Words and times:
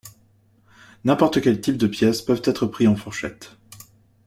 N'importe 1.03 1.41
quels 1.41 1.61
types 1.61 1.77
de 1.77 1.85
pièce 1.85 2.23
peuvent 2.23 2.41
être 2.45 2.65
pris 2.65 2.87
en 2.87 2.95
fourchette. 2.95 3.55